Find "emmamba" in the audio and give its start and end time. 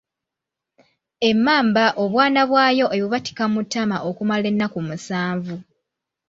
1.29-1.85